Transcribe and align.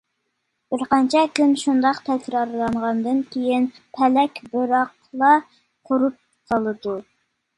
بىر 0.73 0.83
قانچە 0.93 1.19
كۈن 1.39 1.51
شۇنداق 1.63 1.99
تەكرارلانغاندىن 2.07 3.21
كېيىن، 3.35 3.67
پەلەك 3.99 4.41
بىراقلا 4.55 5.31
قۇرۇپ 5.91 6.17
قالىدۇ. 6.53 6.99